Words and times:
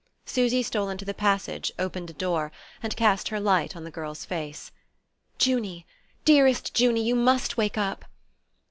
Susy 0.25 0.63
stole 0.63 0.89
into 0.89 1.05
the 1.05 1.13
passage, 1.13 1.71
opened 1.77 2.09
a 2.09 2.13
door, 2.13 2.51
and 2.81 2.95
cast 2.95 3.27
her 3.27 3.39
light 3.39 3.75
on 3.75 3.83
the 3.83 3.91
girl's 3.91 4.25
face. 4.25 4.71
"Junie! 5.39 5.85
Dearest 6.25 6.73
Junie, 6.79 7.03
you 7.05 7.15
must 7.15 7.55
wake 7.55 7.77
up!" 7.77 8.05